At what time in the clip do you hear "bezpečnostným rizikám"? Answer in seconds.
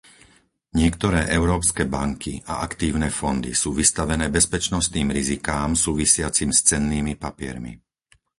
4.37-5.69